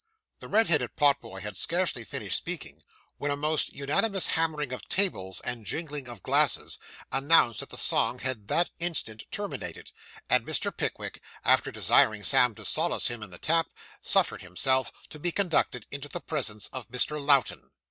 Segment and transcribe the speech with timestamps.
[0.39, 2.81] The red headed pot boy had scarcely finished speaking,
[3.19, 6.79] when a most unanimous hammering of tables, and jingling of glasses,
[7.11, 9.91] announced that the song had that instant terminated;
[10.27, 10.75] and Mr.
[10.75, 13.69] Pickwick, after desiring Sam to solace himself in the tap,
[14.01, 17.23] suffered himself to be conducted into the presence of Mr.
[17.23, 17.69] Lowten.